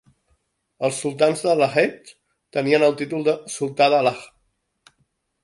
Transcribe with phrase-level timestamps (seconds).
[0.87, 2.13] Els sultans de Lahej
[2.57, 4.27] tenien el títol de "sultà de Lahj".